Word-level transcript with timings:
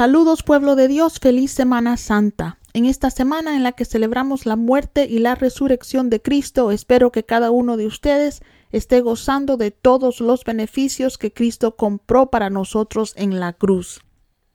Saludos 0.00 0.42
pueblo 0.42 0.76
de 0.76 0.88
Dios, 0.88 1.18
feliz 1.20 1.50
Semana 1.50 1.98
Santa. 1.98 2.56
En 2.72 2.86
esta 2.86 3.10
semana 3.10 3.54
en 3.54 3.62
la 3.62 3.72
que 3.72 3.84
celebramos 3.84 4.46
la 4.46 4.56
muerte 4.56 5.04
y 5.04 5.18
la 5.18 5.34
resurrección 5.34 6.08
de 6.08 6.22
Cristo, 6.22 6.70
espero 6.70 7.12
que 7.12 7.24
cada 7.24 7.50
uno 7.50 7.76
de 7.76 7.84
ustedes 7.84 8.40
esté 8.72 9.02
gozando 9.02 9.58
de 9.58 9.72
todos 9.72 10.20
los 10.20 10.44
beneficios 10.44 11.18
que 11.18 11.34
Cristo 11.34 11.76
compró 11.76 12.30
para 12.30 12.48
nosotros 12.48 13.12
en 13.16 13.40
la 13.40 13.52
cruz. 13.52 14.00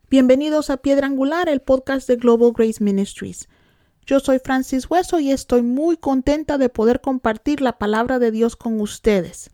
Bienvenidos 0.08 0.70
a 0.70 0.78
Piedra 0.78 1.08
Angular, 1.08 1.50
el 1.50 1.62
podcast 1.62 2.08
de 2.08 2.18
Global 2.18 2.54
Grace 2.56 2.84
Ministries. 2.84 3.50
Yo 4.06 4.20
soy 4.20 4.38
Francis 4.38 4.88
Hueso 4.88 5.20
y 5.20 5.32
estoy 5.32 5.64
muy 5.64 5.98
contenta 5.98 6.60
de 6.60 6.70
poder 6.70 7.02
compartir 7.02 7.60
la 7.60 7.80
palabra 7.80 8.20
de 8.20 8.30
Dios 8.30 8.56
con 8.56 8.80
ustedes. 8.80 9.50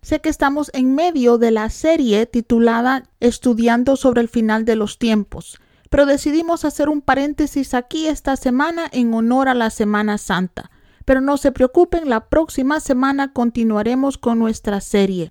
Sé 0.00 0.22
que 0.22 0.30
estamos 0.30 0.70
en 0.72 0.94
medio 0.94 1.36
de 1.36 1.50
la 1.50 1.68
serie 1.68 2.24
titulada 2.24 3.10
Estudiando 3.20 3.94
sobre 3.96 4.22
el 4.22 4.30
final 4.30 4.64
de 4.64 4.76
los 4.76 4.98
tiempos, 4.98 5.60
pero 5.90 6.06
decidimos 6.06 6.64
hacer 6.64 6.88
un 6.88 7.02
paréntesis 7.02 7.74
aquí 7.74 8.06
esta 8.06 8.36
semana 8.36 8.88
en 8.92 9.12
honor 9.12 9.50
a 9.50 9.54
la 9.54 9.68
Semana 9.68 10.16
Santa. 10.16 10.70
Pero 11.04 11.20
no 11.20 11.36
se 11.36 11.52
preocupen, 11.52 12.08
la 12.08 12.30
próxima 12.30 12.80
semana 12.80 13.34
continuaremos 13.34 14.16
con 14.16 14.38
nuestra 14.38 14.80
serie. 14.80 15.30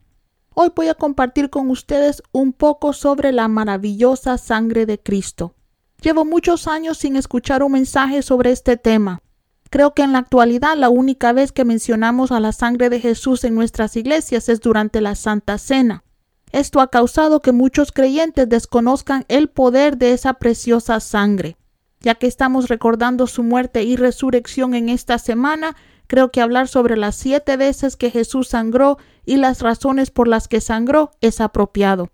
Hoy 0.62 0.74
voy 0.76 0.90
a 0.90 0.94
compartir 0.94 1.50
con 1.50 1.70
ustedes 1.70 2.22
un 2.34 2.52
poco 2.52 2.92
sobre 2.92 3.32
la 3.32 3.48
maravillosa 3.48 4.38
sangre 4.38 4.86
de 4.86 5.00
Cristo. 5.00 5.56
Llevo 6.02 6.26
muchos 6.26 6.68
años 6.68 6.98
sin 6.98 7.16
escuchar 7.16 7.64
un 7.64 7.72
mensaje 7.72 8.22
sobre 8.22 8.52
este 8.52 8.76
tema. 8.76 9.22
Creo 9.70 9.94
que 9.94 10.02
en 10.02 10.12
la 10.12 10.20
actualidad 10.20 10.76
la 10.76 10.90
única 10.90 11.32
vez 11.32 11.54
que 11.54 11.64
mencionamos 11.64 12.34
a 12.34 12.42
la 12.42 12.52
sangre 12.52 12.90
de 12.90 13.00
Jesús 13.00 13.46
en 13.46 13.56
nuestras 13.56 13.96
iglesias 13.96 14.50
es 14.50 14.60
durante 14.60 15.00
la 15.00 15.16
Santa 15.16 15.58
Cena. 15.60 16.04
Esto 16.52 16.82
ha 16.82 16.90
causado 16.90 17.40
que 17.40 17.54
muchos 17.54 17.94
creyentes 17.94 18.50
desconozcan 18.50 19.24
el 19.30 19.48
poder 19.48 19.98
de 19.98 20.12
esa 20.12 20.34
preciosa 20.34 21.00
sangre. 21.00 21.56
Ya 22.02 22.16
que 22.16 22.28
estamos 22.28 22.68
recordando 22.68 23.28
su 23.28 23.44
muerte 23.44 23.84
y 23.84 23.96
resurrección 23.96 24.74
en 24.74 24.90
esta 24.90 25.20
semana, 25.20 25.78
creo 26.10 26.32
que 26.32 26.42
hablar 26.42 26.68
sobre 26.68 26.98
las 26.98 27.16
siete 27.16 27.56
veces 27.56 27.96
que 27.96 28.10
Jesús 28.10 28.48
sangró 28.48 28.98
y 29.26 29.38
las 29.38 29.62
razones 29.62 30.10
por 30.10 30.28
las 30.28 30.48
que 30.48 30.60
sangró 30.60 31.12
es 31.22 31.40
apropiado. 31.40 32.10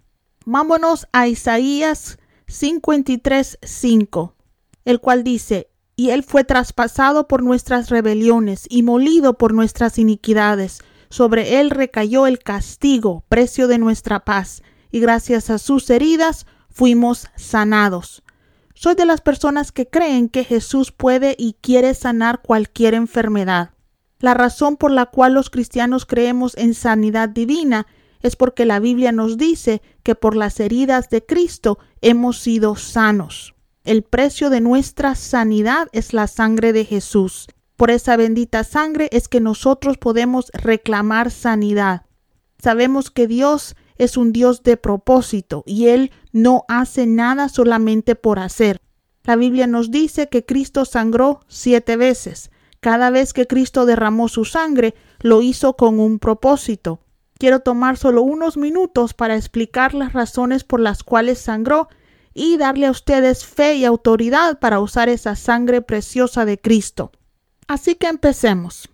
Vámonos 0.45 1.07
a 1.13 1.29
Isaías 1.29 2.19
53:5, 2.47 4.33
el 4.83 4.99
cual 4.99 5.23
dice, 5.23 5.69
y 5.95 6.09
él 6.09 6.23
fue 6.23 6.43
traspasado 6.43 7.29
por 7.29 7.41
nuestras 7.41 7.89
rebeliones 7.89 8.65
y 8.69 8.83
molido 8.83 9.37
por 9.37 9.53
nuestras 9.53 9.97
iniquidades. 9.97 10.83
Sobre 11.09 11.61
él 11.61 11.69
recayó 11.69 12.27
el 12.27 12.39
castigo, 12.39 13.23
precio 13.29 13.69
de 13.69 13.77
nuestra 13.77 14.25
paz, 14.25 14.61
y 14.91 14.99
gracias 14.99 15.49
a 15.49 15.57
sus 15.57 15.89
heridas 15.89 16.45
fuimos 16.69 17.29
sanados. 17.37 18.23
Soy 18.73 18.95
de 18.95 19.05
las 19.05 19.21
personas 19.21 19.71
que 19.71 19.87
creen 19.87 20.27
que 20.27 20.43
Jesús 20.43 20.91
puede 20.91 21.33
y 21.39 21.55
quiere 21.61 21.93
sanar 21.93 22.41
cualquier 22.41 22.93
enfermedad. 22.93 23.74
La 24.19 24.33
razón 24.33 24.77
por 24.77 24.91
la 24.91 25.07
cual 25.07 25.33
los 25.33 25.49
cristianos 25.49 26.05
creemos 26.05 26.55
en 26.57 26.73
sanidad 26.73 27.29
divina 27.29 27.85
es 28.21 28.35
porque 28.35 28.65
la 28.65 28.79
Biblia 28.79 29.11
nos 29.11 29.37
dice 29.37 29.81
que 30.03 30.15
por 30.15 30.35
las 30.35 30.59
heridas 30.59 31.09
de 31.09 31.25
Cristo 31.25 31.77
hemos 32.01 32.39
sido 32.39 32.75
sanos. 32.75 33.53
El 33.83 34.01
precio 34.01 34.49
de 34.49 34.61
nuestra 34.61 35.13
sanidad 35.13 35.89
es 35.91 36.13
la 36.13 36.25
sangre 36.25 36.73
de 36.73 36.85
Jesús. 36.85 37.47
Por 37.75 37.91
esa 37.91 38.17
bendita 38.17 38.63
sangre 38.63 39.09
es 39.11 39.27
que 39.27 39.41
nosotros 39.41 39.97
podemos 39.97 40.49
reclamar 40.53 41.29
sanidad. 41.29 42.05
Sabemos 42.57 43.11
que 43.11 43.27
Dios 43.27 43.75
es 43.97 44.17
un 44.17 44.31
Dios 44.31 44.63
de 44.63 44.77
propósito 44.77 45.63
y 45.67 45.87
Él 45.87 46.11
no 46.31 46.63
hace 46.67 47.05
nada 47.05 47.47
solamente 47.47 48.15
por 48.15 48.39
hacer. 48.39 48.81
La 49.23 49.35
Biblia 49.35 49.67
nos 49.67 49.91
dice 49.91 50.29
que 50.29 50.45
Cristo 50.45 50.85
sangró 50.85 51.41
siete 51.47 51.97
veces. 51.97 52.49
Cada 52.85 53.09
vez 53.09 53.33
que 53.33 53.47
Cristo 53.47 53.87
derramó 53.87 54.27
su 54.27 54.45
sangre, 54.45 54.93
lo 55.19 55.41
hizo 55.41 55.75
con 55.75 55.99
un 55.99 56.19
propósito. 56.19 56.99
Quiero 57.39 57.61
tomar 57.61 57.97
solo 57.97 58.21
unos 58.21 58.57
minutos 58.57 59.15
para 59.15 59.35
explicar 59.35 59.95
las 59.95 60.13
razones 60.13 60.63
por 60.63 60.79
las 60.79 61.01
cuales 61.01 61.39
sangró 61.39 61.87
y 62.35 62.57
darle 62.57 62.85
a 62.85 62.91
ustedes 62.91 63.43
fe 63.43 63.73
y 63.73 63.85
autoridad 63.85 64.59
para 64.59 64.79
usar 64.79 65.09
esa 65.09 65.35
sangre 65.35 65.81
preciosa 65.81 66.45
de 66.45 66.59
Cristo. 66.59 67.11
Así 67.67 67.95
que 67.95 68.05
empecemos. 68.05 68.87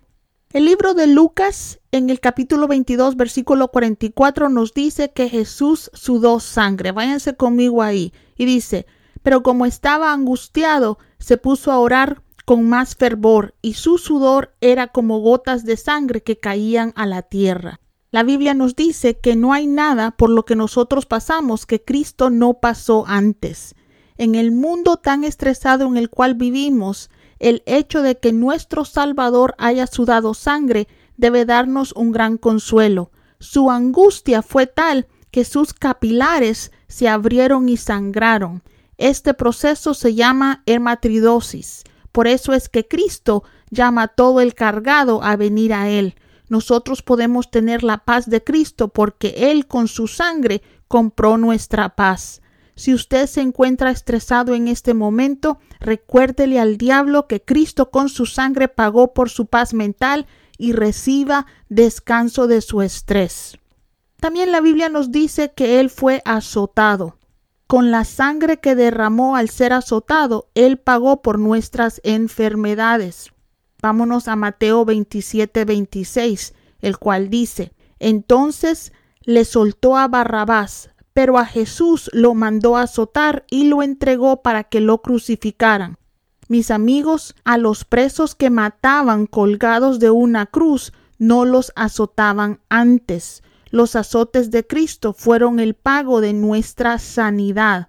El 0.53 0.63
libro 0.63 0.94
de 0.94 1.08
Lucas 1.08 1.81
en 1.91 2.09
el 2.09 2.22
capítulo 2.22 2.69
22 2.69 3.18
versículo 3.18 3.72
44 3.72 4.47
nos 4.47 4.73
dice 4.73 5.12
que 5.12 5.28
Jesús 5.28 5.91
sudó 5.94 6.40
sangre. 6.40 6.94
Váyanse 6.94 7.35
conmigo 7.35 7.84
ahí. 7.84 8.13
Y 8.38 8.46
dice, 8.46 8.85
pero 9.22 9.44
como 9.44 9.66
estaba 9.66 10.13
angustiado, 10.13 10.97
se 11.19 11.35
puso 11.35 11.73
a 11.73 11.79
orar 11.79 12.22
con 12.51 12.67
más 12.67 12.97
fervor 12.97 13.56
y 13.62 13.75
su 13.75 13.97
sudor 13.97 14.53
era 14.59 14.88
como 14.88 15.19
gotas 15.22 15.63
de 15.63 15.78
sangre 15.78 16.22
que 16.22 16.38
caían 16.38 16.91
a 16.97 17.06
la 17.06 17.22
tierra. 17.22 17.79
La 18.12 18.23
Biblia 18.23 18.53
nos 18.53 18.75
dice 18.75 19.17
que 19.17 19.38
no 19.38 19.53
hay 19.53 19.67
nada 19.67 20.12
por 20.12 20.29
lo 20.29 20.44
que 20.44 20.57
nosotros 20.57 21.06
pasamos 21.06 21.66
que 21.66 21.81
Cristo 21.81 22.29
no 22.29 22.56
pasó 22.56 23.06
antes. 23.07 23.73
En 24.17 24.35
el 24.35 24.51
mundo 24.51 24.97
tan 24.97 25.23
estresado 25.23 25.85
en 25.85 25.95
el 25.95 26.09
cual 26.09 26.35
vivimos, 26.35 27.09
el 27.40 27.63
hecho 27.66 28.01
de 28.01 28.17
que 28.17 28.34
nuestro 28.34 28.84
Salvador 28.84 29.56
haya 29.57 29.88
sudado 29.88 30.34
sangre 30.34 30.90
debe 31.16 31.45
darnos 31.45 31.94
un 31.94 32.11
gran 32.11 32.38
consuelo. 32.38 33.11
Su 33.40 33.72
angustia 33.72 34.41
fue 34.41 34.67
tal 34.67 35.07
que 35.31 35.45
sus 35.45 35.73
capilares 35.73 36.73
se 36.90 37.07
abrieron 37.07 37.69
y 37.69 37.78
sangraron. 37.78 38.61
Este 38.97 39.34
proceso 39.34 39.94
se 39.94 40.16
llama 40.16 40.63
hematridosis. 40.66 41.85
Por 42.11 42.27
eso 42.27 42.53
es 42.53 42.69
que 42.69 42.88
Cristo 42.88 43.44
llama 43.69 44.03
a 44.03 44.07
todo 44.07 44.41
el 44.41 44.53
cargado 44.53 45.23
a 45.23 45.35
venir 45.35 45.73
a 45.73 45.89
Él 45.89 46.16
nosotros 46.51 47.01
podemos 47.01 47.49
tener 47.49 47.81
la 47.81 47.99
paz 47.99 48.29
de 48.29 48.44
Cristo 48.44 48.89
porque 48.89 49.51
Él 49.51 49.67
con 49.67 49.88
su 49.88 50.07
sangre 50.07 50.61
compró 50.89 51.38
nuestra 51.38 51.95
paz. 51.95 52.41
Si 52.75 52.94
usted 52.94 53.27
se 53.27 53.39
encuentra 53.39 53.89
estresado 53.89 54.53
en 54.53 54.67
este 54.67 54.94
momento, 54.94 55.59
recuérdele 55.79 56.59
al 56.59 56.75
diablo 56.75 57.25
que 57.25 57.41
Cristo 57.41 57.89
con 57.89 58.09
su 58.09 58.25
sangre 58.25 58.67
pagó 58.67 59.13
por 59.13 59.29
su 59.29 59.45
paz 59.45 59.73
mental 59.73 60.28
y 60.57 60.73
reciba 60.73 61.45
descanso 61.69 62.47
de 62.47 62.59
su 62.59 62.81
estrés. 62.81 63.57
También 64.19 64.51
la 64.51 64.59
Biblia 64.59 64.89
nos 64.89 65.09
dice 65.09 65.53
que 65.53 65.79
Él 65.79 65.89
fue 65.89 66.22
azotado. 66.25 67.16
Con 67.72 67.90
la 67.90 68.04
sangre 68.04 68.59
que 68.59 68.76
derramó 68.76 69.38
al 69.38 69.48
ser 69.50 69.72
azotado, 69.72 70.50
Él 70.56 70.76
pagó 70.76 71.22
por 71.22 71.40
nuestras 71.40 72.02
enfermedades. 72.04 73.32
Vámonos 73.82 74.28
a 74.28 74.36
Mateo 74.36 74.84
27, 74.84 75.64
26, 75.64 76.54
el 76.82 76.98
cual 76.98 77.30
dice, 77.30 77.72
entonces 77.98 78.92
le 79.22 79.46
soltó 79.46 79.96
a 79.96 80.09
Barrabás, 80.09 80.90
pero 81.14 81.38
a 81.38 81.46
Jesús 81.46 82.09
lo 82.12 82.34
mandó 82.34 82.76
azotar 82.76 83.46
y 83.50 83.70
lo 83.70 83.84
entregó 83.84 84.42
para 84.42 84.66
que 84.66 84.82
lo 84.82 85.02
crucificaran. 85.02 85.98
Mis 86.50 86.72
amigos, 86.72 87.36
a 87.46 87.58
los 87.58 87.86
presos 87.86 88.36
que 88.36 88.50
mataban 88.50 89.28
colgados 89.28 90.00
de 90.00 90.12
una 90.12 90.46
cruz, 90.46 90.92
no 91.20 91.46
los 91.46 91.72
azotaban 91.78 92.59
antes. 92.68 93.44
Los 93.72 93.96
azotes 93.96 94.52
de 94.52 94.68
Cristo 94.68 95.14
fueron 95.14 95.59
el 95.59 95.74
pago 95.74 96.22
de 96.22 96.34
nuestra 96.34 97.00
sanidad. 97.00 97.88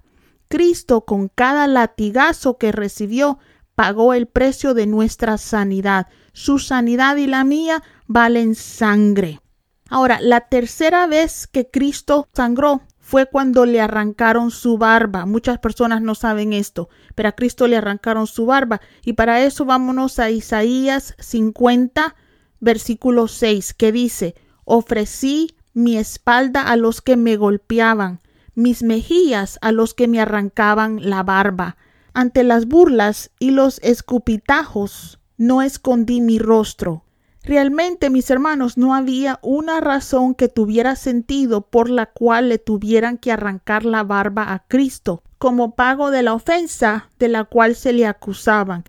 Cristo 0.48 1.04
con 1.04 1.28
cada 1.28 1.66
latigazo 1.66 2.56
que 2.56 2.72
recibió 2.72 3.38
pagó 3.74 4.14
el 4.14 4.26
precio 4.26 4.74
de 4.74 4.86
nuestra 4.86 5.38
sanidad. 5.38 6.06
Su 6.32 6.60
sanidad 6.60 7.16
y 7.16 7.26
la 7.26 7.42
mía 7.42 7.82
valen 8.06 8.54
sangre. 8.54 9.40
Ahora, 9.88 10.20
la 10.20 10.42
tercera 10.42 11.06
vez 11.06 11.46
que 11.46 11.68
Cristo 11.68 12.28
sangró 12.32 12.82
fue 13.00 13.26
cuando 13.26 13.66
le 13.66 13.80
arrancaron 13.80 14.50
su 14.50 14.78
barba. 14.78 15.26
Muchas 15.26 15.58
personas 15.58 16.00
no 16.00 16.14
saben 16.14 16.52
esto, 16.52 16.88
pero 17.14 17.28
a 17.28 17.32
Cristo 17.32 17.66
le 17.66 17.76
arrancaron 17.76 18.26
su 18.26 18.46
barba. 18.46 18.80
Y 19.04 19.14
para 19.14 19.42
eso 19.42 19.64
vámonos 19.64 20.20
a 20.20 20.30
Isaías 20.30 21.14
50, 21.18 22.14
versículo 22.60 23.26
6, 23.26 23.74
que 23.74 23.90
dice, 23.90 24.34
ofrecí 24.64 25.56
mi 25.74 25.96
espalda 25.96 26.62
a 26.62 26.76
los 26.76 27.00
que 27.00 27.16
me 27.16 27.36
golpeaban, 27.36 28.20
mis 28.54 28.82
mejillas 28.82 29.58
a 29.62 29.72
los 29.72 29.94
que 29.94 30.08
me 30.08 30.20
arrancaban 30.20 31.08
la 31.08 31.22
barba. 31.22 31.76
Ante 32.14 32.44
las 32.44 32.66
burlas 32.66 33.30
y 33.38 33.50
los 33.50 33.78
escupitajos 33.82 35.18
no 35.38 35.62
escondí 35.62 36.20
mi 36.20 36.38
rostro. 36.38 37.04
Realmente, 37.42 38.10
mis 38.10 38.30
hermanos, 38.30 38.78
no 38.78 38.94
había 38.94 39.40
una 39.42 39.80
razón 39.80 40.34
que 40.34 40.48
tuviera 40.48 40.94
sentido 40.94 41.62
por 41.62 41.90
la 41.90 42.06
cual 42.06 42.50
le 42.50 42.58
tuvieran 42.58 43.18
que 43.18 43.32
arrancar 43.32 43.84
la 43.84 44.04
barba 44.04 44.52
a 44.52 44.64
Cristo. 44.68 45.22
como 45.42 45.74
pago 45.74 46.12
de 46.12 46.22
la 46.22 46.34
ofensa 46.34 47.10
de 47.18 47.26
la 47.26 47.42
cual 47.42 47.74
se 47.74 47.92
le 47.92 48.06
acusaban. 48.06 48.84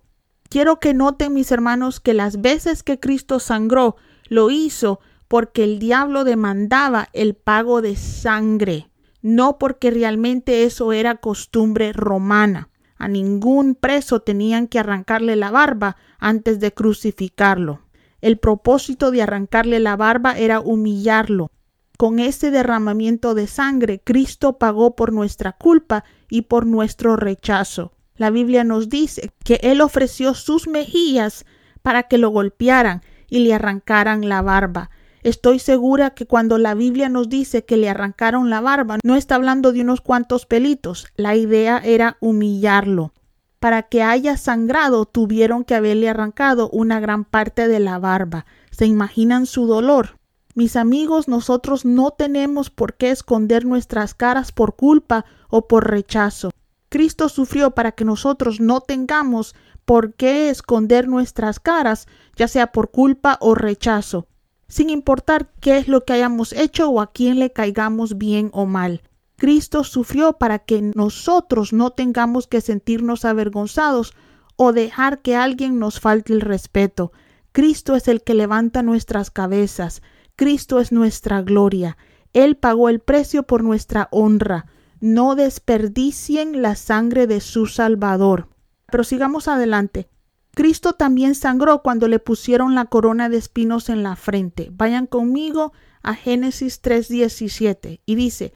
Quiero 0.49 0.79
que 0.79 0.93
noten, 0.93 1.33
mis 1.33 1.51
hermanos, 1.51 1.99
que 1.99 2.13
las 2.13 2.41
veces 2.41 2.83
que 2.83 2.99
Cristo 2.99 3.39
sangró, 3.39 3.95
lo 4.29 4.51
hizo 4.51 4.99
porque 5.27 5.63
el 5.63 5.79
diablo 5.79 6.23
demandaba 6.23 7.09
el 7.13 7.33
pago 7.33 7.81
de 7.81 7.95
sangre, 7.95 8.89
no 9.21 9.57
porque 9.57 9.91
realmente 9.91 10.63
eso 10.63 10.93
era 10.93 11.15
costumbre 11.15 11.93
romana. 11.93 12.69
A 12.97 13.07
ningún 13.07 13.75
preso 13.75 14.21
tenían 14.21 14.67
que 14.67 14.79
arrancarle 14.79 15.35
la 15.35 15.51
barba 15.51 15.97
antes 16.19 16.59
de 16.59 16.73
crucificarlo. 16.73 17.81
El 18.21 18.37
propósito 18.37 19.11
de 19.11 19.21
arrancarle 19.21 19.79
la 19.79 19.97
barba 19.97 20.37
era 20.37 20.61
humillarlo. 20.61 21.51
Con 21.97 22.19
ese 22.19 22.51
derramamiento 22.51 23.33
de 23.33 23.47
sangre, 23.47 24.01
Cristo 24.03 24.57
pagó 24.57 24.95
por 24.95 25.11
nuestra 25.11 25.51
culpa 25.51 26.05
y 26.29 26.43
por 26.43 26.65
nuestro 26.65 27.15
rechazo. 27.17 27.93
La 28.15 28.29
Biblia 28.29 28.63
nos 28.63 28.89
dice 28.89 29.31
que 29.43 29.59
Él 29.63 29.81
ofreció 29.81 30.33
sus 30.33 30.67
mejillas 30.67 31.45
para 31.81 32.03
que 32.03 32.17
lo 32.17 32.29
golpearan 32.29 33.01
y 33.29 33.39
le 33.39 33.53
arrancaran 33.53 34.29
la 34.29 34.41
barba. 34.41 34.89
Estoy 35.23 35.59
segura 35.59 36.09
que 36.09 36.25
cuando 36.25 36.57
la 36.57 36.73
Biblia 36.73 37.07
nos 37.07 37.29
dice 37.29 37.63
que 37.63 37.77
le 37.77 37.89
arrancaron 37.89 38.49
la 38.49 38.59
barba, 38.59 38.97
no 39.05 39.15
está 39.15 39.35
hablando 39.35 39.71
de 39.71 39.79
unos 39.79 40.01
cuantos 40.01 40.45
pelitos. 40.45 41.07
La 41.15 41.37
idea 41.37 41.77
era 41.77 42.17
humillarlo. 42.19 43.13
Para 43.59 43.83
que 43.83 44.03
haya 44.03 44.35
sangrado, 44.35 45.05
tuvieron 45.05 45.63
que 45.63 45.75
haberle 45.75 46.09
arrancado 46.09 46.69
una 46.71 46.99
gran 46.99 47.23
parte 47.23 47.69
de 47.69 47.79
la 47.79 47.99
barba. 47.99 48.45
¿Se 48.71 48.85
imaginan 48.85 49.45
su 49.45 49.65
dolor? 49.65 50.17
Mis 50.55 50.75
amigos, 50.75 51.29
nosotros 51.29 51.85
no 51.85 52.11
tenemos 52.11 52.69
por 52.69 52.95
qué 52.95 53.09
esconder 53.09 53.63
nuestras 53.63 54.13
caras 54.13 54.51
por 54.51 54.75
culpa 54.75 55.23
o 55.47 55.69
por 55.69 55.89
rechazo. 55.89 56.51
Cristo 56.89 57.29
sufrió 57.29 57.71
para 57.71 57.93
que 57.93 58.03
nosotros 58.03 58.59
no 58.59 58.81
tengamos 58.81 59.55
por 59.85 60.15
qué 60.15 60.49
esconder 60.49 61.07
nuestras 61.07 61.61
caras, 61.61 62.07
ya 62.35 62.49
sea 62.49 62.73
por 62.73 62.91
culpa 62.91 63.37
o 63.39 63.55
rechazo 63.55 64.27
sin 64.73 64.89
importar 64.89 65.51
qué 65.59 65.77
es 65.77 65.87
lo 65.87 66.03
que 66.03 66.13
hayamos 66.13 66.51
hecho 66.51 66.89
o 66.89 66.99
a 66.99 67.11
quién 67.11 67.37
le 67.37 67.51
caigamos 67.51 68.17
bien 68.17 68.49
o 68.53 68.65
mal. 68.65 69.03
Cristo 69.37 69.83
sufrió 69.83 70.39
para 70.39 70.57
que 70.57 70.81
nosotros 70.95 71.73
no 71.73 71.91
tengamos 71.91 72.47
que 72.47 72.59
sentirnos 72.59 73.23
avergonzados 73.23 74.15
o 74.55 74.73
dejar 74.73 75.21
que 75.21 75.35
alguien 75.35 75.77
nos 75.77 75.99
falte 75.99 76.33
el 76.33 76.41
respeto. 76.41 77.11
Cristo 77.51 77.95
es 77.95 78.07
el 78.07 78.23
que 78.23 78.33
levanta 78.33 78.81
nuestras 78.81 79.29
cabezas. 79.29 80.01
Cristo 80.35 80.79
es 80.79 80.91
nuestra 80.91 81.43
gloria. 81.43 81.95
Él 82.33 82.55
pagó 82.55 82.89
el 82.89 82.99
precio 82.99 83.43
por 83.43 83.63
nuestra 83.63 84.07
honra. 84.09 84.65
No 84.99 85.35
desperdicien 85.35 86.63
la 86.63 86.73
sangre 86.75 87.27
de 87.27 87.41
su 87.41 87.67
Salvador. 87.67 88.47
Pero 88.87 89.03
sigamos 89.03 89.47
adelante. 89.47 90.09
Cristo 90.55 90.93
también 90.93 91.33
sangró 91.33 91.81
cuando 91.81 92.07
le 92.07 92.19
pusieron 92.19 92.75
la 92.75 92.85
corona 92.85 93.27
de 93.27 93.37
espinos 93.37 93.89
en 93.89 94.03
la 94.03 94.15
frente. 94.15 94.69
Vayan 94.71 95.07
conmigo 95.07 95.73
a 96.03 96.13
Génesis 96.13 96.81
3:17 96.81 98.01
y 98.05 98.15
dice, 98.15 98.53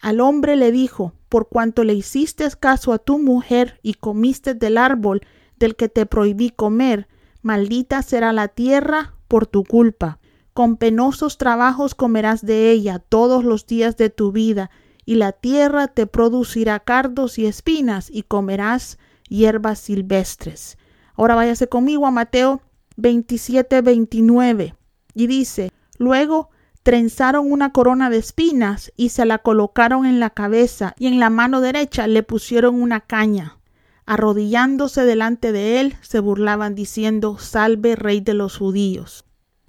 al 0.00 0.20
hombre 0.20 0.56
le 0.56 0.70
dijo, 0.70 1.14
por 1.28 1.48
cuanto 1.48 1.82
le 1.82 1.94
hiciste 1.94 2.48
caso 2.58 2.92
a 2.92 2.98
tu 2.98 3.18
mujer 3.18 3.80
y 3.82 3.94
comiste 3.94 4.54
del 4.54 4.78
árbol 4.78 5.22
del 5.56 5.74
que 5.74 5.88
te 5.88 6.06
prohibí 6.06 6.50
comer, 6.50 7.08
maldita 7.40 8.02
será 8.02 8.32
la 8.32 8.48
tierra 8.48 9.14
por 9.26 9.46
tu 9.46 9.64
culpa. 9.64 10.18
Con 10.54 10.76
penosos 10.76 11.38
trabajos 11.38 11.94
comerás 11.94 12.44
de 12.44 12.70
ella 12.70 12.98
todos 12.98 13.42
los 13.44 13.66
días 13.66 13.96
de 13.96 14.10
tu 14.10 14.32
vida, 14.32 14.70
y 15.04 15.14
la 15.16 15.32
tierra 15.32 15.88
te 15.88 16.06
producirá 16.06 16.78
cardos 16.80 17.38
y 17.38 17.46
espinas, 17.46 18.10
y 18.10 18.22
comerás 18.22 18.98
hierbas 19.28 19.80
silvestres. 19.80 20.76
Ahora 21.22 21.36
váyase 21.36 21.68
conmigo 21.68 22.04
a 22.04 22.10
Mateo 22.10 22.62
27, 22.96 23.80
29. 23.80 24.74
Y 25.14 25.28
dice, 25.28 25.70
luego 25.96 26.50
trenzaron 26.82 27.52
una 27.52 27.70
corona 27.70 28.10
de 28.10 28.16
espinas 28.16 28.92
y 28.96 29.10
se 29.10 29.24
la 29.24 29.38
colocaron 29.38 30.04
en 30.04 30.18
la 30.18 30.30
cabeza 30.30 30.96
y 30.98 31.06
en 31.06 31.20
la 31.20 31.30
mano 31.30 31.60
derecha 31.60 32.08
le 32.08 32.24
pusieron 32.24 32.82
una 32.82 33.02
caña. 33.02 33.58
Arrodillándose 34.04 35.04
delante 35.04 35.52
de 35.52 35.78
él, 35.78 35.94
se 36.00 36.18
burlaban 36.18 36.74
diciendo, 36.74 37.38
Salve 37.38 37.94
Rey 37.94 38.20
de 38.20 38.34
los 38.34 38.58
judíos. 38.58 39.24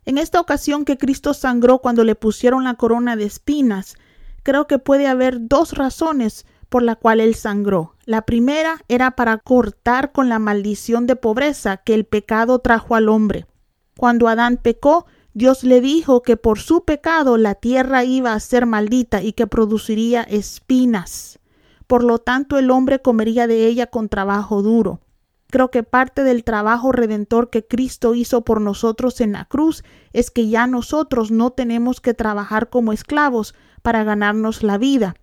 En 0.06 0.18
esta 0.18 0.40
ocasión 0.40 0.86
que 0.86 0.98
Cristo 0.98 1.36
sangró 1.36 1.78
cuando 1.78 2.04
le 2.04 2.16
pusieron 2.16 2.64
la 2.64 2.74
corona 2.74 3.16
de 3.16 3.26
espinas, 3.26 3.96
creo 4.42 4.66
que 4.66 4.80
puede 4.80 5.06
haber 5.06 5.38
dos 5.40 5.74
razones 5.74 6.48
por 6.74 6.82
la 6.82 6.96
cual 6.96 7.20
él 7.20 7.36
sangró. 7.36 7.94
La 8.04 8.24
primera 8.24 8.84
era 8.88 9.12
para 9.12 9.38
cortar 9.38 10.12
con 10.12 10.28
la 10.28 10.40
maldición 10.40 11.06
de 11.06 11.16
pobreza 11.16 11.78
que 11.78 11.94
el 11.94 12.04
pecado 12.04 12.58
trajo 12.58 12.96
al 12.96 13.10
hombre. 13.10 13.46
Cuando 13.96 14.28
Adán 14.28 14.58
pecó, 14.58 15.06
Dios 15.36 15.64
le 15.64 15.82
dijo 15.82 16.24
que 16.24 16.36
por 16.36 16.58
su 16.58 16.84
pecado 16.84 17.38
la 17.38 17.54
tierra 17.54 18.06
iba 18.06 18.34
a 18.34 18.40
ser 18.40 18.66
maldita 18.66 19.22
y 19.22 19.34
que 19.34 19.46
produciría 19.46 20.24
espinas. 20.24 21.38
Por 21.86 22.04
lo 22.04 22.18
tanto, 22.18 22.58
el 22.58 22.72
hombre 22.72 23.04
comería 23.04 23.46
de 23.46 23.68
ella 23.68 23.86
con 23.86 24.10
trabajo 24.10 24.64
duro. 24.64 25.00
Creo 25.52 25.70
que 25.70 25.84
parte 25.84 26.24
del 26.24 26.44
trabajo 26.44 26.92
redentor 26.92 27.52
que 27.52 27.68
Cristo 27.68 28.16
hizo 28.16 28.44
por 28.44 28.62
nosotros 28.62 29.22
en 29.22 29.34
la 29.34 29.46
cruz 29.46 29.84
es 30.12 30.32
que 30.32 30.50
ya 30.50 30.66
nosotros 30.66 31.30
no 31.30 31.52
tenemos 31.52 32.02
que 32.02 32.16
trabajar 32.16 32.72
como 32.72 32.94
esclavos 32.94 33.54
para 33.84 34.04
ganarnos 34.04 34.64
la 34.64 34.80
vida, 34.80 35.14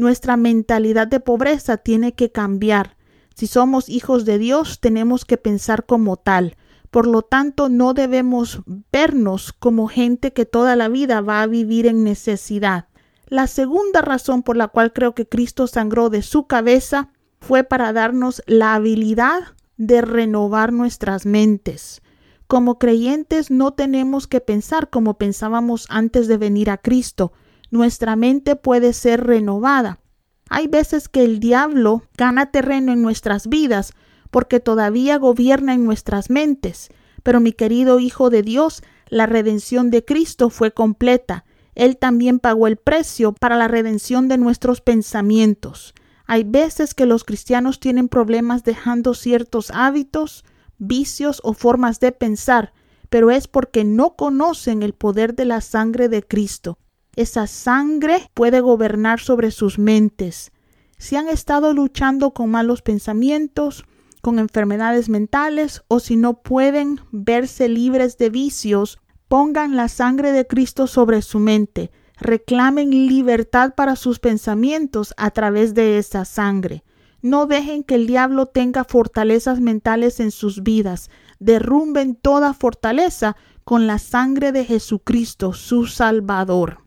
nuestra 0.00 0.36
mentalidad 0.36 1.06
de 1.06 1.20
pobreza 1.20 1.76
tiene 1.76 2.14
que 2.14 2.32
cambiar. 2.32 2.96
Si 3.34 3.46
somos 3.46 3.88
hijos 3.88 4.24
de 4.24 4.38
Dios, 4.38 4.80
tenemos 4.80 5.24
que 5.24 5.36
pensar 5.36 5.86
como 5.86 6.16
tal. 6.16 6.56
Por 6.90 7.06
lo 7.06 7.22
tanto, 7.22 7.68
no 7.68 7.94
debemos 7.94 8.62
vernos 8.90 9.52
como 9.52 9.86
gente 9.86 10.32
que 10.32 10.46
toda 10.46 10.74
la 10.74 10.88
vida 10.88 11.20
va 11.20 11.42
a 11.42 11.46
vivir 11.46 11.86
en 11.86 12.02
necesidad. 12.02 12.88
La 13.28 13.46
segunda 13.46 14.02
razón 14.02 14.42
por 14.42 14.56
la 14.56 14.68
cual 14.68 14.92
creo 14.92 15.14
que 15.14 15.28
Cristo 15.28 15.68
sangró 15.68 16.10
de 16.10 16.22
su 16.22 16.48
cabeza 16.48 17.10
fue 17.38 17.62
para 17.62 17.92
darnos 17.92 18.42
la 18.46 18.74
habilidad 18.74 19.54
de 19.76 20.02
renovar 20.02 20.72
nuestras 20.72 21.26
mentes. 21.26 22.02
Como 22.48 22.78
creyentes 22.78 23.50
no 23.52 23.72
tenemos 23.72 24.26
que 24.26 24.40
pensar 24.40 24.90
como 24.90 25.14
pensábamos 25.14 25.86
antes 25.88 26.26
de 26.26 26.36
venir 26.36 26.70
a 26.70 26.78
Cristo 26.78 27.32
nuestra 27.70 28.16
mente 28.16 28.56
puede 28.56 28.92
ser 28.92 29.24
renovada. 29.24 30.00
Hay 30.48 30.66
veces 30.66 31.08
que 31.08 31.24
el 31.24 31.38
diablo 31.38 32.02
gana 32.16 32.50
terreno 32.50 32.92
en 32.92 33.02
nuestras 33.02 33.48
vidas 33.48 33.92
porque 34.30 34.60
todavía 34.60 35.18
gobierna 35.18 35.74
en 35.74 35.84
nuestras 35.84 36.30
mentes. 36.30 36.88
Pero 37.22 37.40
mi 37.40 37.52
querido 37.52 38.00
Hijo 38.00 38.30
de 38.30 38.42
Dios, 38.42 38.82
la 39.08 39.26
redención 39.26 39.90
de 39.90 40.04
Cristo 40.04 40.50
fue 40.50 40.72
completa. 40.72 41.44
Él 41.74 41.96
también 41.96 42.38
pagó 42.38 42.66
el 42.66 42.76
precio 42.76 43.32
para 43.32 43.56
la 43.56 43.68
redención 43.68 44.28
de 44.28 44.38
nuestros 44.38 44.80
pensamientos. 44.80 45.94
Hay 46.26 46.44
veces 46.44 46.94
que 46.94 47.06
los 47.06 47.24
cristianos 47.24 47.80
tienen 47.80 48.08
problemas 48.08 48.64
dejando 48.64 49.14
ciertos 49.14 49.70
hábitos, 49.72 50.44
vicios 50.78 51.40
o 51.42 51.52
formas 51.52 52.00
de 52.00 52.12
pensar, 52.12 52.72
pero 53.08 53.30
es 53.30 53.48
porque 53.48 53.84
no 53.84 54.16
conocen 54.16 54.82
el 54.82 54.94
poder 54.94 55.34
de 55.34 55.44
la 55.44 55.60
sangre 55.60 56.08
de 56.08 56.22
Cristo. 56.22 56.78
Esa 57.20 57.46
sangre 57.46 58.30
puede 58.32 58.62
gobernar 58.62 59.20
sobre 59.20 59.50
sus 59.50 59.78
mentes. 59.78 60.52
Si 60.96 61.16
han 61.16 61.28
estado 61.28 61.74
luchando 61.74 62.30
con 62.30 62.50
malos 62.50 62.80
pensamientos, 62.80 63.84
con 64.22 64.38
enfermedades 64.38 65.10
mentales 65.10 65.82
o 65.88 66.00
si 66.00 66.16
no 66.16 66.40
pueden 66.40 66.98
verse 67.12 67.68
libres 67.68 68.16
de 68.16 68.30
vicios, 68.30 69.00
pongan 69.28 69.76
la 69.76 69.88
sangre 69.88 70.32
de 70.32 70.46
Cristo 70.46 70.86
sobre 70.86 71.20
su 71.20 71.40
mente. 71.40 71.90
Reclamen 72.16 72.88
libertad 72.88 73.74
para 73.74 73.96
sus 73.96 74.18
pensamientos 74.18 75.12
a 75.18 75.30
través 75.30 75.74
de 75.74 75.98
esa 75.98 76.24
sangre. 76.24 76.84
No 77.20 77.44
dejen 77.44 77.84
que 77.84 77.96
el 77.96 78.06
diablo 78.06 78.46
tenga 78.46 78.84
fortalezas 78.84 79.60
mentales 79.60 80.20
en 80.20 80.30
sus 80.30 80.62
vidas. 80.62 81.10
Derrumben 81.38 82.14
toda 82.14 82.54
fortaleza 82.54 83.36
con 83.64 83.86
la 83.86 83.98
sangre 83.98 84.52
de 84.52 84.64
Jesucristo, 84.64 85.52
su 85.52 85.84
Salvador. 85.84 86.78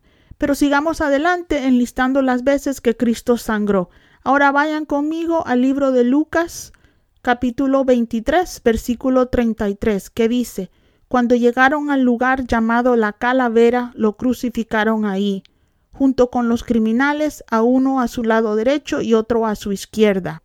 Pero 0.44 0.54
sigamos 0.54 1.00
adelante 1.00 1.64
enlistando 1.66 2.20
las 2.20 2.44
veces 2.44 2.82
que 2.82 2.94
Cristo 2.94 3.38
sangró. 3.38 3.88
Ahora 4.22 4.52
vayan 4.52 4.84
conmigo 4.84 5.46
al 5.46 5.62
libro 5.62 5.90
de 5.90 6.04
Lucas, 6.04 6.74
capítulo 7.22 7.86
23, 7.86 8.60
versículo 8.62 9.28
33, 9.28 10.10
que 10.10 10.28
dice, 10.28 10.70
Cuando 11.08 11.34
llegaron 11.34 11.90
al 11.90 12.02
lugar 12.02 12.46
llamado 12.46 12.94
la 12.94 13.14
calavera, 13.14 13.92
lo 13.94 14.18
crucificaron 14.18 15.06
ahí, 15.06 15.44
junto 15.92 16.28
con 16.28 16.50
los 16.50 16.62
criminales, 16.62 17.42
a 17.50 17.62
uno 17.62 18.02
a 18.02 18.06
su 18.06 18.22
lado 18.22 18.54
derecho 18.54 19.00
y 19.00 19.14
otro 19.14 19.46
a 19.46 19.54
su 19.54 19.72
izquierda. 19.72 20.42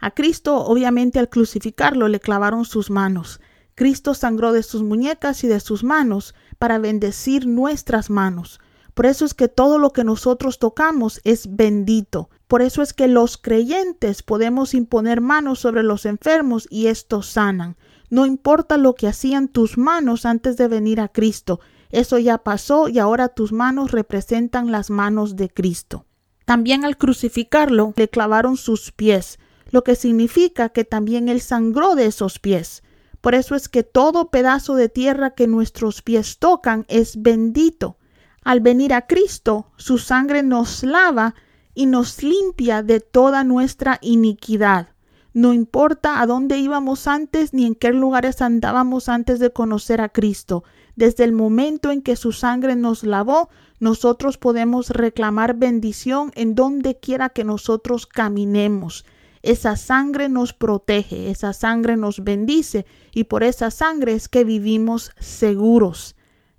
A 0.00 0.12
Cristo, 0.12 0.64
obviamente, 0.64 1.18
al 1.18 1.28
crucificarlo, 1.28 2.08
le 2.08 2.20
clavaron 2.20 2.64
sus 2.64 2.88
manos. 2.88 3.38
Cristo 3.74 4.14
sangró 4.14 4.54
de 4.54 4.62
sus 4.62 4.82
muñecas 4.82 5.44
y 5.44 5.46
de 5.46 5.60
sus 5.60 5.84
manos 5.84 6.34
para 6.58 6.78
bendecir 6.78 7.46
nuestras 7.46 8.08
manos. 8.08 8.58
Por 8.94 9.06
eso 9.06 9.24
es 9.24 9.34
que 9.34 9.48
todo 9.48 9.78
lo 9.78 9.92
que 9.92 10.04
nosotros 10.04 10.58
tocamos 10.58 11.20
es 11.24 11.54
bendito, 11.54 12.28
Por 12.46 12.60
eso 12.60 12.82
es 12.82 12.92
que 12.92 13.08
los 13.08 13.38
creyentes 13.38 14.22
podemos 14.22 14.74
imponer 14.74 15.22
manos 15.22 15.58
sobre 15.58 15.82
los 15.82 16.04
enfermos 16.04 16.68
y 16.68 16.88
estos 16.88 17.26
sanan. 17.26 17.76
No 18.10 18.26
importa 18.26 18.76
lo 18.76 18.94
que 18.94 19.08
hacían 19.08 19.48
tus 19.48 19.78
manos 19.78 20.26
antes 20.26 20.58
de 20.58 20.68
venir 20.68 21.00
a 21.00 21.08
Cristo, 21.08 21.60
eso 21.92 22.18
ya 22.18 22.36
pasó 22.38 22.88
y 22.88 22.98
ahora 22.98 23.28
tus 23.28 23.52
manos 23.52 23.90
representan 23.90 24.70
las 24.70 24.90
manos 24.90 25.36
de 25.36 25.48
Cristo. 25.48 26.04
También 26.44 26.84
al 26.84 26.98
crucificarlo 26.98 27.94
le 27.96 28.08
clavaron 28.08 28.56
sus 28.58 28.92
pies, 28.92 29.38
lo 29.70 29.84
que 29.84 29.94
significa 29.94 30.70
que 30.70 30.84
también 30.84 31.28
él 31.28 31.40
sangró 31.40 31.94
de 31.94 32.06
esos 32.06 32.38
pies. 32.38 32.82
Por 33.20 33.34
eso 33.34 33.54
es 33.54 33.68
que 33.68 33.82
todo 33.82 34.30
pedazo 34.30 34.74
de 34.74 34.88
tierra 34.88 35.30
que 35.30 35.46
nuestros 35.46 36.02
pies 36.02 36.38
tocan 36.38 36.84
es 36.88 37.22
bendito. 37.22 37.96
Al 38.44 38.60
venir 38.60 38.92
a 38.92 39.06
Cristo, 39.06 39.66
su 39.76 39.98
sangre 39.98 40.42
nos 40.42 40.82
lava 40.82 41.34
y 41.74 41.86
nos 41.86 42.22
limpia 42.22 42.82
de 42.82 43.00
toda 43.00 43.44
nuestra 43.44 43.98
iniquidad. 44.02 44.88
No 45.34 45.54
importa 45.54 46.20
a 46.20 46.26
dónde 46.26 46.58
íbamos 46.58 47.06
antes 47.06 47.54
ni 47.54 47.64
en 47.64 47.74
qué 47.74 47.90
lugares 47.92 48.42
andábamos 48.42 49.08
antes 49.08 49.38
de 49.38 49.50
conocer 49.50 50.00
a 50.02 50.10
Cristo. 50.10 50.64
Desde 50.94 51.24
el 51.24 51.32
momento 51.32 51.90
en 51.90 52.02
que 52.02 52.16
su 52.16 52.32
sangre 52.32 52.76
nos 52.76 53.02
lavó, 53.02 53.48
nosotros 53.80 54.36
podemos 54.36 54.90
reclamar 54.90 55.54
bendición 55.54 56.32
en 56.34 56.54
donde 56.54 56.98
quiera 56.98 57.30
que 57.30 57.44
nosotros 57.44 58.06
caminemos. 58.06 59.06
Esa 59.42 59.76
sangre 59.76 60.28
nos 60.28 60.52
protege, 60.52 61.30
esa 61.30 61.52
sangre 61.52 61.96
nos 61.96 62.22
bendice 62.22 62.84
y 63.12 63.24
por 63.24 63.42
esa 63.42 63.70
sangre 63.70 64.12
es 64.12 64.28
que 64.28 64.44
vivimos 64.44 65.12
seguros. 65.18 66.14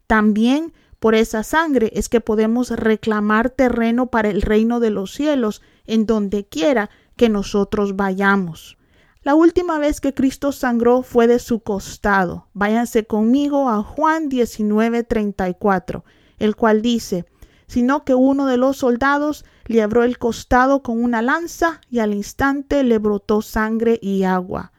También 0.08 0.74
por 1.04 1.16
esa 1.16 1.44
sangre 1.44 1.92
es 1.96 2.08
que 2.08 2.22
podemos 2.22 2.70
reclamar 2.70 3.50
terreno 3.50 4.06
para 4.08 4.30
el 4.30 4.42
reino 4.42 4.80
de 4.80 4.90
los 4.90 5.12
cielos 5.12 5.62
en 5.86 6.06
donde 6.06 6.46
quiera 6.46 6.90
que 7.18 7.28
nosotros 7.28 7.98
vayamos. 7.98 8.78
La 9.22 9.36
última 9.36 9.80
vez 9.80 10.00
que 10.00 10.14
Cristo 10.14 10.54
sangró 10.54 11.02
fue 11.02 11.28
de 11.28 11.40
su 11.40 11.60
costado. 11.60 12.48
Váyanse 12.54 13.06
conmigo 13.06 13.68
a 13.68 13.84
Juan 13.84 14.30
19:34, 14.30 16.06
el 16.40 16.56
cual 16.56 16.82
dice, 16.82 17.26
sino 17.68 18.06
que 18.06 18.16
uno 18.16 18.46
de 18.46 18.56
los 18.56 18.78
soldados 18.78 19.44
le 19.66 19.82
abrió 19.82 20.04
el 20.04 20.18
costado 20.18 20.84
con 20.84 21.04
una 21.04 21.22
lanza 21.22 21.82
y 21.90 22.00
al 22.00 22.14
instante 22.14 22.82
le 22.82 22.98
brotó 22.98 23.42
sangre 23.42 24.00
y 24.02 24.24
agua. 24.24 24.72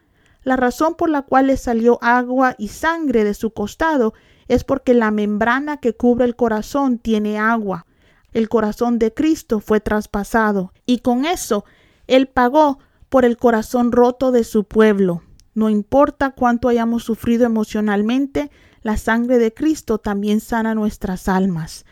La 0.42 0.56
razón 0.56 0.94
por 0.94 1.10
la 1.10 1.20
cual 1.20 1.48
le 1.48 1.58
salió 1.58 1.98
agua 2.00 2.54
y 2.56 2.68
sangre 2.68 3.24
de 3.24 3.34
su 3.34 3.50
costado 3.50 4.14
es 4.48 4.64
porque 4.64 4.94
la 4.94 5.10
membrana 5.10 5.78
que 5.78 5.94
cubre 5.94 6.24
el 6.24 6.36
corazón 6.36 6.98
tiene 6.98 7.38
agua. 7.38 7.86
El 8.32 8.48
corazón 8.48 8.98
de 8.98 9.14
Cristo 9.14 9.60
fue 9.60 9.80
traspasado 9.80 10.72
y 10.86 10.98
con 10.98 11.24
eso 11.24 11.64
Él 12.06 12.26
pagó 12.26 12.78
por 13.08 13.24
el 13.24 13.36
corazón 13.36 13.92
roto 13.92 14.32
de 14.32 14.44
su 14.44 14.64
pueblo. 14.64 15.22
No 15.54 15.70
importa 15.70 16.32
cuánto 16.32 16.68
hayamos 16.68 17.04
sufrido 17.04 17.46
emocionalmente, 17.46 18.50
la 18.82 18.96
sangre 18.96 19.38
de 19.38 19.54
Cristo 19.54 19.98
también 19.98 20.40
sana 20.40 20.74
nuestras 20.74 21.28
almas. 21.28 21.86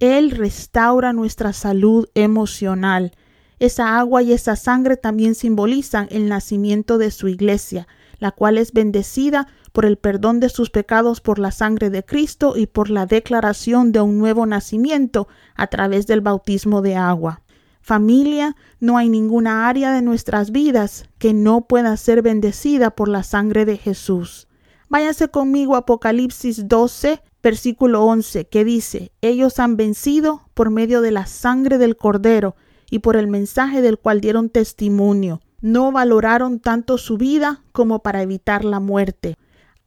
Él 0.00 0.30
restaura 0.30 1.12
nuestra 1.12 1.52
salud 1.52 2.08
emocional. 2.14 3.12
Esa 3.58 3.98
agua 3.98 4.22
y 4.22 4.32
esa 4.32 4.54
sangre 4.54 4.96
también 4.96 5.34
simbolizan 5.34 6.06
el 6.10 6.28
nacimiento 6.28 6.96
de 6.96 7.10
su 7.10 7.26
iglesia, 7.26 7.88
la 8.20 8.30
cual 8.30 8.56
es 8.56 8.72
bendecida 8.72 9.48
por 9.78 9.86
el 9.86 9.96
perdón 9.96 10.40
de 10.40 10.48
sus 10.48 10.70
pecados 10.70 11.20
por 11.20 11.38
la 11.38 11.52
sangre 11.52 11.88
de 11.88 12.04
Cristo 12.04 12.54
y 12.56 12.66
por 12.66 12.90
la 12.90 13.06
declaración 13.06 13.92
de 13.92 14.00
un 14.00 14.18
nuevo 14.18 14.44
nacimiento 14.44 15.28
a 15.54 15.68
través 15.68 16.08
del 16.08 16.20
bautismo 16.20 16.82
de 16.82 16.96
agua. 16.96 17.42
Familia, 17.80 18.56
no 18.80 18.98
hay 18.98 19.08
ninguna 19.08 19.68
área 19.68 19.92
de 19.92 20.02
nuestras 20.02 20.50
vidas 20.50 21.08
que 21.18 21.32
no 21.32 21.68
pueda 21.68 21.96
ser 21.96 22.22
bendecida 22.22 22.90
por 22.90 23.06
la 23.08 23.22
sangre 23.22 23.64
de 23.64 23.76
Jesús. 23.76 24.48
Váyase 24.88 25.28
conmigo 25.28 25.76
a 25.76 25.78
Apocalipsis 25.86 26.66
12, 26.66 27.22
versículo 27.40 28.04
11, 28.04 28.46
que 28.48 28.64
dice, 28.64 29.12
ellos 29.20 29.60
han 29.60 29.76
vencido 29.76 30.42
por 30.54 30.70
medio 30.70 31.02
de 31.02 31.12
la 31.12 31.26
sangre 31.26 31.78
del 31.78 31.96
cordero 31.96 32.56
y 32.90 32.98
por 32.98 33.14
el 33.14 33.28
mensaje 33.28 33.80
del 33.80 33.96
cual 33.96 34.20
dieron 34.20 34.50
testimonio. 34.50 35.40
No 35.60 35.92
valoraron 35.92 36.58
tanto 36.58 36.98
su 36.98 37.16
vida 37.16 37.62
como 37.70 38.00
para 38.00 38.22
evitar 38.22 38.64
la 38.64 38.80
muerte. 38.80 39.36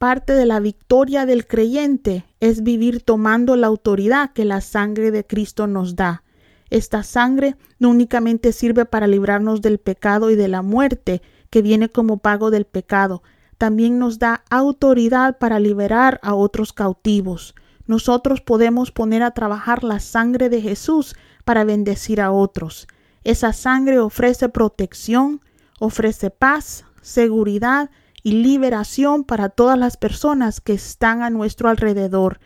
Parte 0.01 0.33
de 0.33 0.47
la 0.47 0.59
victoria 0.59 1.27
del 1.27 1.45
creyente 1.45 2.25
es 2.39 2.63
vivir 2.63 3.03
tomando 3.03 3.55
la 3.55 3.67
autoridad 3.67 4.33
que 4.33 4.45
la 4.45 4.59
sangre 4.59 5.11
de 5.11 5.27
Cristo 5.27 5.67
nos 5.67 5.95
da. 5.95 6.23
Esta 6.71 7.03
sangre 7.03 7.55
no 7.77 7.91
únicamente 7.91 8.51
sirve 8.51 8.85
para 8.85 9.05
librarnos 9.05 9.61
del 9.61 9.77
pecado 9.77 10.31
y 10.31 10.35
de 10.35 10.47
la 10.47 10.63
muerte 10.63 11.21
que 11.51 11.61
viene 11.61 11.87
como 11.87 12.17
pago 12.17 12.49
del 12.49 12.65
pecado, 12.65 13.21
también 13.59 13.99
nos 13.99 14.17
da 14.17 14.43
autoridad 14.49 15.37
para 15.37 15.59
liberar 15.59 16.19
a 16.23 16.33
otros 16.33 16.73
cautivos. 16.73 17.53
Nosotros 17.85 18.41
podemos 18.41 18.89
poner 18.91 19.21
a 19.21 19.35
trabajar 19.35 19.83
la 19.83 19.99
sangre 19.99 20.49
de 20.49 20.63
Jesús 20.63 21.15
para 21.45 21.63
bendecir 21.63 22.21
a 22.21 22.31
otros. 22.31 22.87
Esa 23.23 23.53
sangre 23.53 23.99
ofrece 23.99 24.49
protección, 24.49 25.41
ofrece 25.77 26.31
paz, 26.31 26.85
seguridad 27.03 27.91
y 28.23 28.31
liberación 28.33 29.23
para 29.23 29.49
todas 29.49 29.77
las 29.77 29.97
personas 29.97 30.61
que 30.61 30.73
están 30.73 31.21
a 31.21 31.29
nuestro 31.29 31.69
alrededor. 31.69 32.39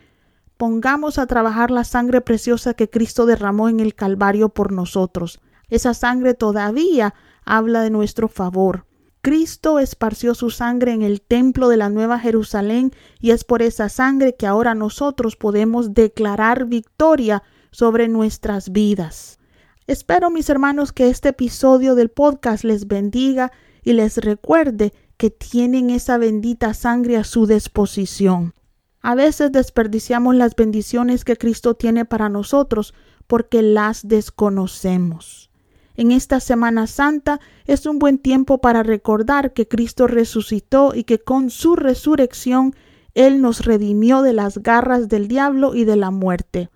Pongamos 0.56 1.18
a 1.18 1.26
trabajar 1.26 1.70
la 1.70 1.84
sangre 1.84 2.20
preciosa 2.20 2.74
que 2.74 2.88
Cristo 2.88 3.26
derramó 3.26 3.68
en 3.68 3.80
el 3.80 3.94
Calvario 3.94 4.48
por 4.48 4.72
nosotros. 4.72 5.40
Esa 5.68 5.94
sangre 5.94 6.34
todavía 6.34 7.14
habla 7.44 7.82
de 7.82 7.90
nuestro 7.90 8.28
favor. 8.28 8.86
Cristo 9.20 9.80
esparció 9.80 10.34
su 10.34 10.50
sangre 10.50 10.92
en 10.92 11.02
el 11.02 11.20
templo 11.20 11.68
de 11.68 11.76
la 11.76 11.88
Nueva 11.88 12.18
Jerusalén 12.20 12.92
y 13.18 13.32
es 13.32 13.42
por 13.42 13.60
esa 13.60 13.88
sangre 13.88 14.36
que 14.36 14.46
ahora 14.46 14.74
nosotros 14.74 15.34
podemos 15.34 15.94
declarar 15.94 16.66
victoria 16.66 17.42
sobre 17.72 18.06
nuestras 18.06 18.70
vidas. 18.70 19.40
Espero, 19.88 20.30
mis 20.30 20.48
hermanos, 20.48 20.92
que 20.92 21.08
este 21.08 21.30
episodio 21.30 21.94
del 21.96 22.08
podcast 22.08 22.64
les 22.64 22.86
bendiga 22.86 23.52
y 23.82 23.94
les 23.94 24.16
recuerde 24.18 24.92
que 25.16 25.30
tienen 25.30 25.90
esa 25.90 26.18
bendita 26.18 26.74
sangre 26.74 27.16
a 27.16 27.24
su 27.24 27.46
disposición. 27.46 28.54
A 29.00 29.14
veces 29.14 29.52
desperdiciamos 29.52 30.34
las 30.34 30.56
bendiciones 30.56 31.24
que 31.24 31.36
Cristo 31.36 31.74
tiene 31.74 32.04
para 32.04 32.28
nosotros 32.28 32.94
porque 33.26 33.62
las 33.62 34.08
desconocemos. 34.08 35.50
En 35.94 36.12
esta 36.12 36.40
Semana 36.40 36.86
Santa 36.86 37.40
es 37.64 37.86
un 37.86 37.98
buen 37.98 38.18
tiempo 38.18 38.58
para 38.60 38.82
recordar 38.82 39.52
que 39.54 39.66
Cristo 39.66 40.06
resucitó 40.06 40.94
y 40.94 41.04
que 41.04 41.18
con 41.18 41.50
su 41.50 41.74
resurrección 41.74 42.74
Él 43.14 43.40
nos 43.40 43.64
redimió 43.64 44.22
de 44.22 44.34
las 44.34 44.58
garras 44.58 45.08
del 45.08 45.28
diablo 45.28 45.74
y 45.74 45.84
de 45.84 45.96
la 45.96 46.10
muerte. 46.10 46.68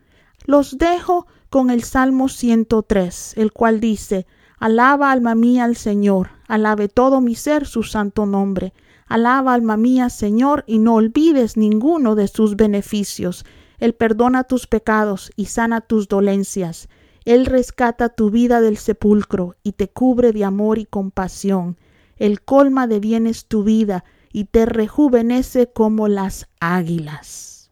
Los 0.47 0.79
dejo 0.79 1.27
con 1.51 1.69
el 1.71 1.83
Salmo 1.83 2.29
103, 2.29 3.35
el 3.37 3.53
cual 3.53 3.81
dice, 3.81 4.27
Alaba 4.61 5.11
alma 5.11 5.35
mía 5.35 5.65
al 5.65 5.75
Señor, 5.75 6.33
alabe 6.47 6.89
todo 6.89 7.23
mi 7.23 7.35
ser 7.35 7.67
su 7.67 7.83
santo 7.83 8.27
nombre. 8.27 8.75
Alaba 9.07 9.55
alma 9.55 9.79
mía 9.79 10.11
Señor 10.11 10.65
y 10.67 10.77
no 10.79 10.97
olvides 10.97 11.57
ninguno 11.57 12.15
de 12.15 12.29
sus 12.29 12.57
beneficios. 12.57 13.47
Él 13.79 13.95
perdona 13.95 14.45
tus 14.45 14.67
pecados 14.67 15.33
y 15.35 15.47
sana 15.47 15.81
tus 15.81 16.09
dolencias. 16.09 16.91
Él 17.25 17.47
rescata 17.47 18.11
tu 18.11 18.29
vida 18.29 18.61
del 18.61 18.77
sepulcro 18.77 19.57
y 19.63 19.73
te 19.73 19.89
cubre 19.89 20.33
de 20.33 20.45
amor 20.45 20.79
y 20.79 20.85
compasión. 20.85 21.79
Él 22.17 22.43
colma 22.43 22.87
de 22.87 23.01
bienes 23.01 23.47
tu 23.47 23.65
vida 23.65 24.05
y 24.31 24.45
te 24.45 24.67
rejuvenece 24.67 25.73
como 25.73 26.07
las 26.07 26.51
águilas. 26.61 27.71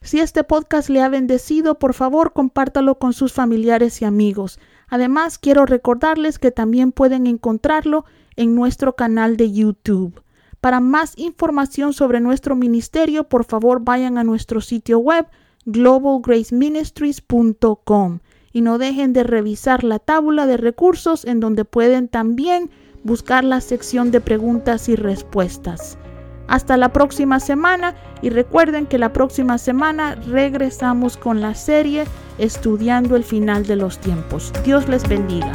Si 0.00 0.18
este 0.18 0.42
podcast 0.42 0.88
le 0.88 1.02
ha 1.02 1.10
bendecido, 1.10 1.78
por 1.78 1.92
favor 1.92 2.32
compártalo 2.32 2.98
con 2.98 3.12
sus 3.12 3.34
familiares 3.34 4.00
y 4.00 4.06
amigos. 4.06 4.58
Además, 4.90 5.38
quiero 5.38 5.64
recordarles 5.64 6.38
que 6.38 6.50
también 6.50 6.92
pueden 6.92 7.26
encontrarlo 7.26 8.04
en 8.36 8.54
nuestro 8.54 8.96
canal 8.96 9.36
de 9.36 9.52
YouTube. 9.52 10.22
Para 10.60 10.80
más 10.80 11.14
información 11.16 11.94
sobre 11.94 12.20
nuestro 12.20 12.56
ministerio, 12.56 13.24
por 13.24 13.44
favor 13.44 13.82
vayan 13.82 14.18
a 14.18 14.24
nuestro 14.24 14.60
sitio 14.60 14.98
web 14.98 15.26
globalgraceministries.com 15.64 18.18
y 18.52 18.62
no 18.62 18.78
dejen 18.78 19.12
de 19.12 19.22
revisar 19.22 19.84
la 19.84 20.00
tabla 20.00 20.46
de 20.46 20.56
recursos 20.56 21.24
en 21.24 21.38
donde 21.40 21.64
pueden 21.64 22.08
también 22.08 22.70
buscar 23.04 23.44
la 23.44 23.60
sección 23.60 24.10
de 24.10 24.20
preguntas 24.20 24.88
y 24.88 24.96
respuestas. 24.96 25.96
Hasta 26.50 26.76
la 26.76 26.88
próxima 26.88 27.38
semana 27.38 27.94
y 28.22 28.30
recuerden 28.30 28.86
que 28.86 28.98
la 28.98 29.12
próxima 29.12 29.56
semana 29.56 30.16
regresamos 30.16 31.16
con 31.16 31.40
la 31.40 31.54
serie 31.54 32.04
Estudiando 32.38 33.14
el 33.14 33.22
final 33.22 33.66
de 33.66 33.76
los 33.76 33.98
tiempos. 33.98 34.52
Dios 34.64 34.88
les 34.88 35.08
bendiga. 35.08 35.52